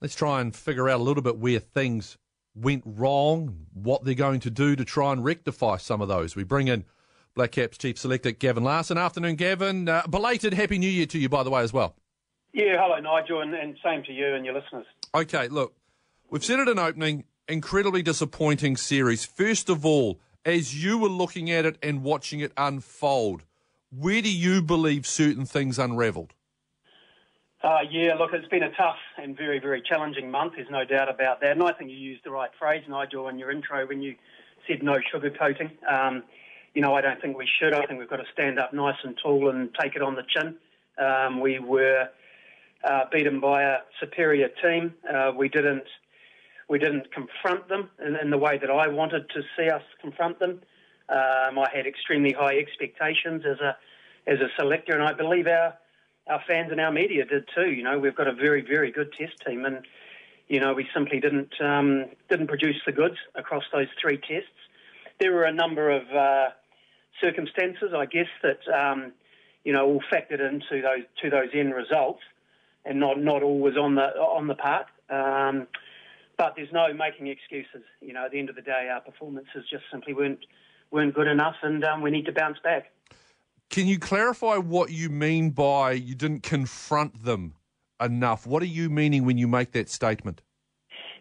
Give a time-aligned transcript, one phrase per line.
[0.00, 2.18] Let's try and figure out a little bit where things
[2.54, 6.36] went wrong, what they're going to do to try and rectify some of those.
[6.36, 6.84] We bring in
[7.34, 8.98] Black Caps Chief Selector Gavin Larsen.
[8.98, 9.88] Afternoon, Gavin.
[9.88, 11.94] Uh, belated Happy New Year to you, by the way, as well.
[12.52, 14.86] Yeah, hello, Nigel, and, and same to you and your listeners.
[15.14, 15.74] Okay, look,
[16.30, 19.24] we've said it in opening, incredibly disappointing series.
[19.24, 23.44] First of all, as you were looking at it and watching it unfold,
[23.90, 26.32] where do you believe certain things unravelled?
[27.62, 30.52] Uh, yeah, look, it's been a tough and very, very challenging month.
[30.56, 31.52] There's no doubt about that.
[31.52, 34.14] And I think you used the right phrase, Nigel, in your intro when you
[34.68, 35.70] said no sugarcoating.
[35.90, 36.22] Um,
[36.74, 37.72] you know, I don't think we should.
[37.72, 40.22] I think we've got to stand up nice and tall and take it on the
[40.28, 40.56] chin.
[40.98, 42.08] Um, we were
[42.84, 44.94] uh, beaten by a superior team.
[45.12, 45.84] Uh, we didn't
[46.68, 50.40] we didn't confront them in, in, the way that I wanted to see us confront
[50.40, 50.60] them.
[51.08, 53.76] Um, I had extremely high expectations as a
[54.26, 55.74] as a selector, and I believe our
[56.26, 57.70] our fans and our media did too.
[57.70, 59.86] You know, we've got a very very good test team, and
[60.48, 64.50] you know we simply didn't um, didn't produce the goods across those three tests.
[65.18, 66.48] There were a number of uh,
[67.20, 69.12] circumstances, I guess, that um,
[69.64, 72.22] you know all factored into those to those end results,
[72.84, 74.86] and not not all was on the on the part.
[75.08, 75.68] Um,
[76.36, 77.82] but there's no making excuses.
[78.00, 80.40] You know, at the end of the day, our performances just simply weren't
[80.90, 82.90] weren't good enough, and um, we need to bounce back.
[83.76, 87.56] Can you clarify what you mean by you didn't confront them
[88.00, 88.46] enough?
[88.46, 90.40] What are you meaning when you make that statement?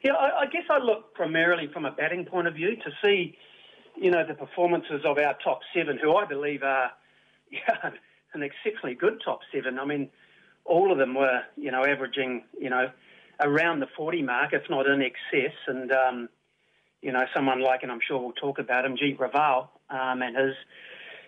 [0.06, 3.38] Yeah, I, I guess I look primarily from a batting point of view to see,
[3.98, 6.92] you know, the performances of our top seven, who I believe are
[7.52, 7.92] yeah,
[8.34, 9.78] an exceptionally good top seven.
[9.78, 10.10] I mean,
[10.64, 12.90] all of them were, you know, averaging, you know,
[13.42, 15.58] around the 40 mark, if not in excess.
[15.68, 16.30] And, um,
[17.02, 20.38] you know, someone like, and I'm sure we'll talk about him, Jeet Raval, um, and
[20.38, 20.56] his,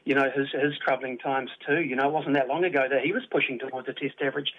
[0.08, 1.82] you know, his, his troubling times too.
[1.82, 4.54] You know, it wasn't that long ago that he was pushing towards a test average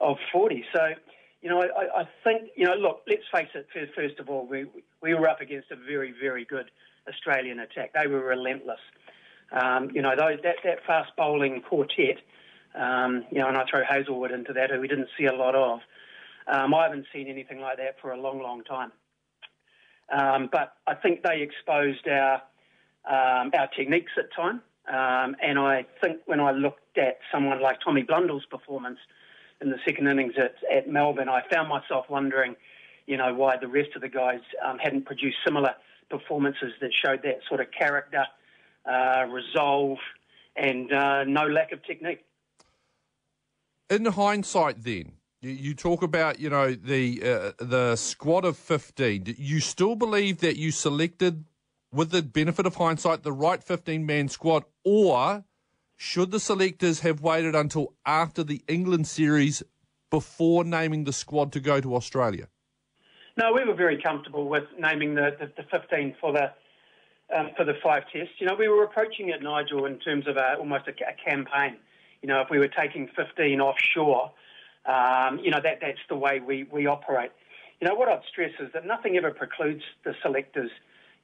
[0.00, 0.64] of 40.
[0.74, 0.94] So,
[1.42, 4.64] you know, I, I think, you know, look, let's face it, first of all, we,
[5.02, 6.70] we were up against a very, very good
[7.06, 7.92] Australian attack.
[7.92, 8.80] They were relentless.
[9.52, 12.16] Um, you know, those, that, that fast bowling quartet,
[12.74, 15.54] um, you know, and I throw Hazlewood into that, who we didn't see a lot
[15.54, 15.80] of.
[16.46, 18.90] Um, I haven't seen anything like that for a long, long time.
[20.10, 22.42] Um, but I think they exposed our
[23.06, 27.78] um, our techniques at time, um, and I think when I looked at someone like
[27.82, 28.98] Tommy Blundell's performance
[29.60, 32.54] in the second innings at, at Melbourne, I found myself wondering,
[33.06, 35.74] you know, why the rest of the guys um, hadn't produced similar
[36.10, 38.24] performances that showed that sort of character,
[38.84, 39.98] uh, resolve,
[40.56, 42.24] and uh, no lack of technique.
[43.88, 49.24] In hindsight, then, you talk about, you know, the uh, the squad of 15.
[49.24, 51.44] Do you still believe that you selected,
[51.94, 55.44] with the benefit of hindsight, the right 15 man squad, or
[55.96, 59.62] should the selectors have waited until after the England series
[60.10, 62.48] before naming the squad to go to Australia?
[63.36, 66.52] No, we were very comfortable with naming the, the, the 15 for the
[67.34, 68.34] um, for the five tests.
[68.38, 71.76] You know, we were approaching it, Nigel, in terms of a, almost a, a campaign.
[72.20, 74.30] You know, if we were taking 15 offshore
[74.86, 77.30] um, you know, that, that's the way we, we operate.
[77.80, 80.70] You know, what I'd stress is that nothing ever precludes the selectors,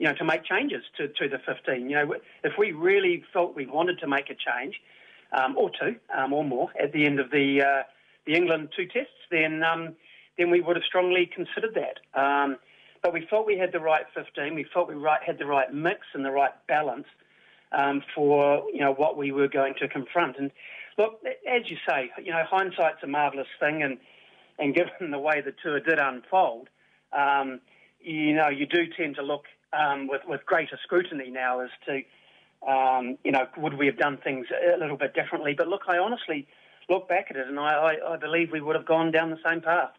[0.01, 1.89] you know, to make changes to, to the 15.
[1.89, 4.81] You know, if we really felt we wanted to make a change,
[5.33, 7.83] um, or two, um, or more, at the end of the, uh,
[8.27, 9.95] the England two tests, then, um,
[10.37, 12.21] then we would have strongly considered that.
[12.21, 12.57] Um,
[13.03, 14.55] but we felt we had the right 15.
[14.55, 17.07] We felt we right, had the right mix and the right balance
[17.73, 20.37] um, for you know what we were going to confront.
[20.37, 20.51] And
[21.01, 23.97] Look, as you say, you know, hindsight's a marvellous thing, and
[24.59, 26.69] and given the way the tour did unfold,
[27.17, 27.61] um,
[28.03, 32.03] you know, you do tend to look um, with with greater scrutiny now as to,
[32.71, 35.55] um, you know, would we have done things a little bit differently?
[35.57, 36.49] But look, I honestly
[36.89, 39.39] look back at it, and I, I, I believe we would have gone down the
[39.45, 39.93] same path.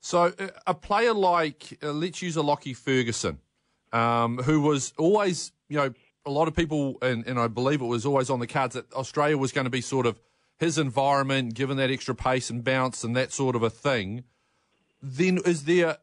[0.00, 3.38] So, uh, a player like, uh, let's use a Lockie Ferguson,
[3.92, 5.92] um, who was always, you know,
[6.26, 8.92] a lot of people, and, and I believe it was always on the cards that
[8.94, 10.18] Australia was going to be sort of
[10.58, 14.24] his environment, given that extra pace and bounce and that sort of a thing.
[15.02, 15.98] Then is there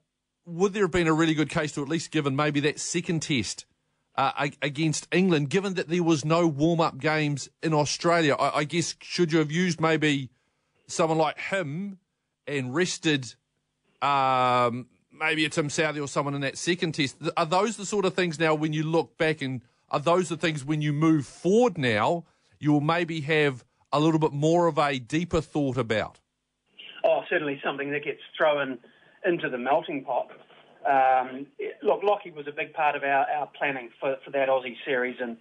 [0.47, 3.21] would there have been a really good case to at least given maybe that second
[3.21, 3.65] test
[4.15, 8.33] uh, against England, given that there was no warm up games in Australia?
[8.33, 10.29] I, I, guess should you have used maybe
[10.87, 11.99] someone like him
[12.47, 13.35] and rested
[14.01, 17.17] um, maybe a Tim Southee or someone in that second test?
[17.35, 20.37] Are those the sort of things now when you look back and are those the
[20.37, 22.23] things when you move forward now,
[22.57, 26.19] you'll maybe have a little bit more of a deeper thought about?
[27.03, 28.79] Oh, certainly something that gets thrown
[29.27, 30.29] into the melting pot.
[30.85, 31.47] Um,
[31.83, 35.17] look, Lockie was a big part of our, our planning for, for that Aussie series,
[35.19, 35.37] and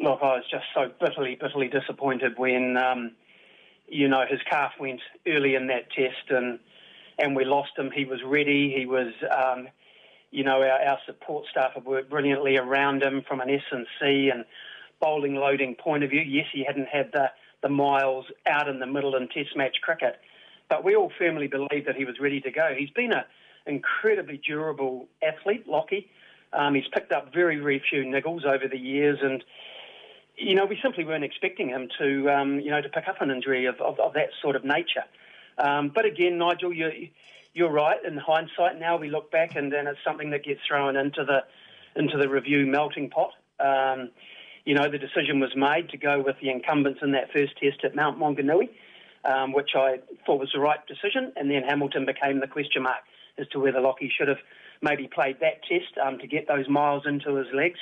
[0.00, 3.12] look, I was just so bitterly, bitterly disappointed when, um,
[3.88, 6.58] you know, his calf went early in that test, and
[7.18, 7.90] and we lost him.
[7.94, 8.72] He was ready.
[8.74, 9.68] He was, um,
[10.30, 13.86] you know, our, our support staff have worked brilliantly around him from an S and
[14.00, 14.44] C and
[15.00, 16.22] bowling loading point of view.
[16.22, 17.30] Yes, he hadn't had the
[17.62, 20.20] the miles out in the middle in Test match cricket,
[20.72, 22.74] but we all firmly believe that he was ready to go.
[22.74, 23.24] He's been an
[23.66, 26.08] incredibly durable athlete, Lockie.
[26.54, 29.44] Um, he's picked up very, very few niggles over the years, and
[30.34, 33.30] you know we simply weren't expecting him to, um, you know, to pick up an
[33.30, 35.04] injury of, of, of that sort of nature.
[35.58, 37.10] Um, but again, Nigel, you,
[37.52, 38.02] you're right.
[38.02, 41.40] In hindsight, now we look back, and then it's something that gets thrown into the
[42.00, 43.32] into the review melting pot.
[43.60, 44.08] Um,
[44.64, 47.84] you know, the decision was made to go with the incumbents in that first test
[47.84, 48.70] at Mount Maunganui,
[49.24, 53.02] um, which I thought was the right decision, and then Hamilton became the question mark
[53.38, 54.38] as to whether Lockie should have
[54.82, 57.78] maybe played that test um, to get those miles into his legs.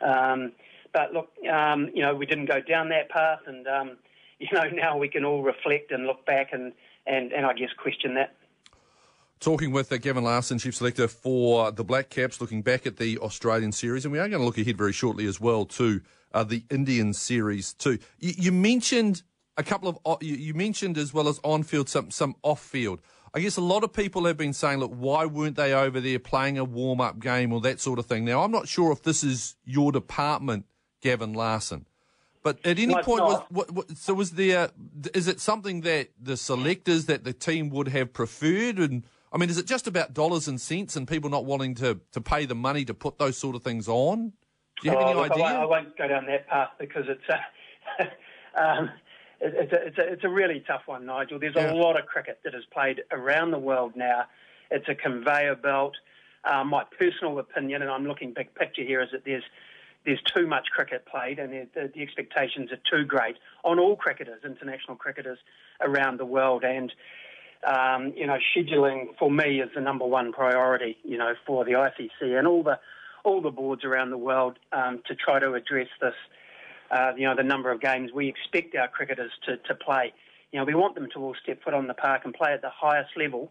[0.00, 0.52] Um,
[0.92, 3.96] but look, um, you know, we didn't go down that path, and um,
[4.38, 6.72] you know, now we can all reflect and look back and,
[7.06, 8.34] and, and I guess question that.
[9.38, 13.18] Talking with uh, Gavin Larsen, Chief Selector for the Black Caps, looking back at the
[13.18, 16.00] Australian series, and we are going to look ahead very shortly as well to
[16.32, 17.98] uh, the Indian series too.
[18.20, 19.22] You, mentioned
[19.62, 23.00] a couple of, uh, you mentioned as well as on-field some some off-field.
[23.34, 26.18] I guess a lot of people have been saying, look, why weren't they over there
[26.18, 28.26] playing a warm-up game or that sort of thing?
[28.26, 30.66] Now, I'm not sure if this is your department,
[31.00, 31.86] Gavin Larsen,
[32.42, 34.70] but at any no, point, was, what, what, so was there?
[35.14, 39.48] Is it something that the selectors that the team would have preferred and I mean,
[39.48, 42.54] is it just about dollars and cents and people not wanting to, to pay the
[42.54, 44.34] money to put those sort of things on?
[44.82, 45.44] Do you have oh, any look, idea?
[45.44, 48.90] I won't, I won't, go down that path because it's a, um,
[49.42, 51.38] it's, a, it's, a, it's a really tough one, Nigel.
[51.38, 51.72] There's yeah.
[51.72, 54.24] a lot of cricket that is played around the world now.
[54.70, 55.94] It's a conveyor belt.
[56.44, 59.44] Uh, my personal opinion, and I'm looking big picture here, is that there's
[60.04, 64.42] there's too much cricket played, and the, the expectations are too great on all cricketers,
[64.44, 65.38] international cricketers
[65.80, 66.92] around the world, and
[67.64, 71.72] um, you know, scheduling for me is the number one priority, you know, for the
[71.72, 72.78] ICC and all the
[73.24, 76.14] all the boards around the world um, to try to address this.
[76.92, 80.12] Uh, you know, the number of games we expect our cricketers to, to play.
[80.52, 82.60] You know, we want them to all step foot on the park and play at
[82.60, 83.50] the highest level,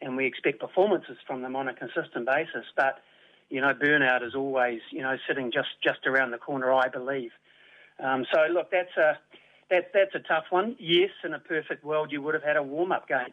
[0.00, 2.66] and we expect performances from them on a consistent basis.
[2.76, 3.00] But
[3.48, 7.30] you know, burnout is always you know sitting just just around the corner, I believe.
[7.98, 9.18] Um, so look, that's a
[9.70, 10.76] that, that's a tough one.
[10.78, 13.32] Yes, in a perfect world, you would have had a warm up game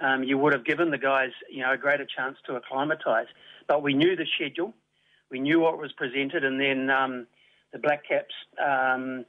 [0.00, 3.28] um, you would have given the guys, you know, a greater chance to acclimatise.
[3.66, 4.74] But we knew the schedule,
[5.30, 7.26] we knew what was presented, and then um,
[7.72, 8.34] the Black Caps
[8.64, 9.24] um,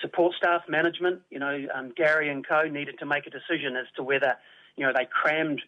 [0.00, 3.86] support staff, management, you know, um, Gary and co needed to make a decision as
[3.96, 4.34] to whether,
[4.76, 5.62] you know, they crammed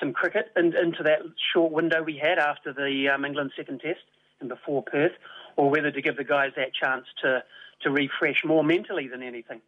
[0.00, 1.20] some cricket in, into that
[1.52, 4.00] short window we had after the um, England second test
[4.40, 5.12] and before Perth,
[5.56, 7.42] or whether to give the guys that chance to
[7.82, 9.60] to refresh more mentally than anything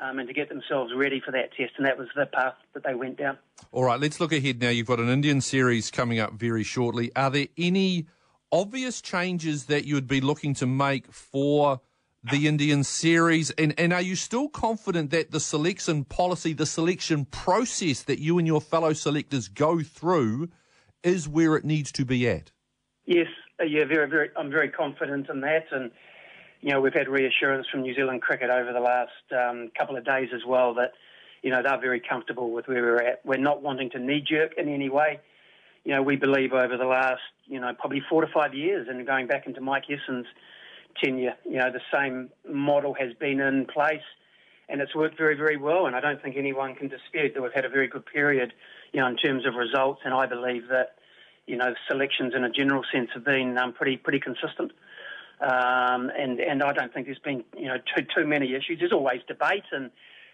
[0.00, 1.72] um, and to get themselves ready for that test.
[1.78, 3.38] And that was the path that they went down.
[3.72, 4.68] All right, let's look ahead now.
[4.68, 7.10] You've got an Indian series coming up very shortly.
[7.16, 8.06] Are there any
[8.54, 11.80] obvious changes that you would be looking to make for
[12.22, 13.50] the Indian series?
[13.50, 18.38] And, and are you still confident that the selection policy, the selection process that you
[18.38, 20.50] and your fellow selectors go through
[21.02, 22.52] is where it needs to be at?
[23.06, 23.26] Yes,
[23.60, 24.30] uh, yeah, very, very.
[24.38, 25.90] I'm very confident in that, and
[26.62, 30.04] you know, we've had reassurance from New Zealand cricket over the last um, couple of
[30.06, 30.92] days as well that,
[31.42, 33.20] you know, they're very comfortable with where we're at.
[33.22, 35.20] We're not wanting to knee jerk in any way.
[35.84, 39.06] You know, we believe over the last, you know, probably four to five years, and
[39.06, 40.26] going back into Mike Hesson's
[41.02, 44.06] tenure, you know, the same model has been in place,
[44.68, 45.86] and it's worked very, very well.
[45.86, 48.52] And I don't think anyone can dispute that we've had a very good period,
[48.92, 50.00] you know, in terms of results.
[50.04, 50.96] And I believe that,
[51.46, 54.72] you know, selections in a general sense have been um, pretty, pretty consistent.
[55.40, 58.78] Um, and and I don't think there's been you know too too many issues.
[58.78, 59.90] There's always debate and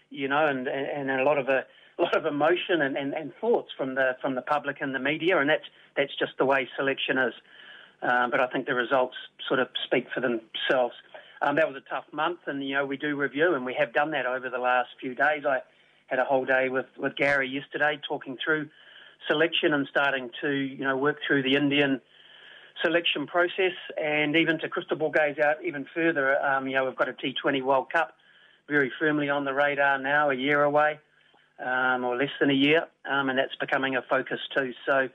[0.09, 1.65] you know and and, and a lot of a,
[2.01, 4.99] a lot of emotion and, and, and thoughts from the from the public and the
[4.99, 5.65] media, and that's
[5.95, 7.33] that's just the way selection is.
[8.01, 9.15] Um, but I think the results
[9.47, 10.95] sort of speak for themselves.
[11.43, 13.93] Um, that was a tough month, and you know we do review, and we have
[13.93, 15.43] done that over the last few days.
[15.47, 15.59] I
[16.07, 18.69] had a whole day with, with Gary yesterday talking through
[19.27, 22.01] selection and starting to you know work through the Indian
[22.83, 26.95] selection process, and even to crystal ball gaze out even further, um, you know, we've
[26.95, 28.15] got a T20 World Cup
[28.67, 30.99] very firmly on the radar now, a year away,
[31.63, 34.73] um, or less than a year, um, and that's becoming a focus too.
[34.85, 35.09] So,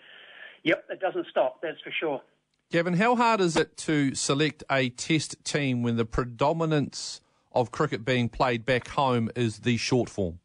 [0.62, 2.22] yep, it doesn't stop, that's for sure.
[2.70, 7.20] Gavin, how hard is it to select a test team when the predominance
[7.52, 10.40] of cricket being played back home is the short form?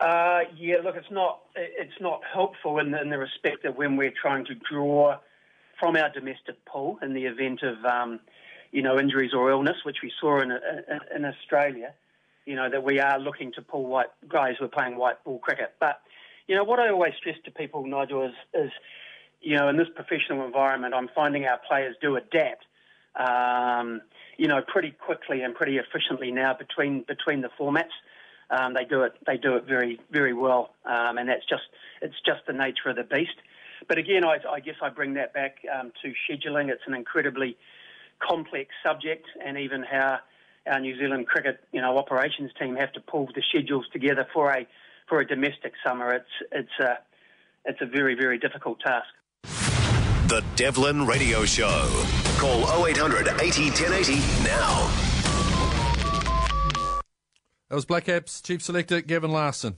[0.00, 4.12] Uh, yeah, look, it's not it's not helpful in, in the respect that when we're
[4.20, 5.16] trying to draw
[5.78, 8.18] from our domestic pool in the event of, um,
[8.72, 10.50] you know, injuries or illness, which we saw in,
[11.14, 11.92] in Australia,
[12.46, 15.38] you know, that we are looking to pull white guys who are playing white ball
[15.38, 15.74] cricket.
[15.80, 16.00] But,
[16.46, 18.70] you know, what I always stress to people, Nigel, is, is
[19.40, 22.64] you know, in this professional environment, I'm finding our players do adapt.
[23.14, 24.00] Um,
[24.38, 27.92] you know, pretty quickly and pretty efficiently now between between the formats.
[28.50, 29.12] Um, they do it.
[29.26, 31.64] They do it very very well, um, and that's just
[32.00, 33.36] it's just the nature of the beast.
[33.88, 36.70] But again, I, I guess I bring that back um, to scheduling.
[36.70, 37.56] It's an incredibly
[38.18, 40.20] complex subject, and even how
[40.66, 44.50] our New Zealand cricket, you know, operations team have to pull the schedules together for
[44.52, 44.66] a
[45.08, 46.12] for a domestic summer.
[46.14, 46.98] It's it's a
[47.64, 49.08] it's a very very difficult task.
[50.28, 52.04] The Devlin Radio Show.
[52.38, 54.14] Call 0800 80 1080
[54.44, 55.08] now.
[57.68, 59.76] That was Black Caps Chief Selector Gavin Larsen.